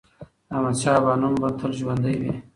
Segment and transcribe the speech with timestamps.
[0.47, 2.33] د احمدشاه بابا نوم به تل ژوندی وي.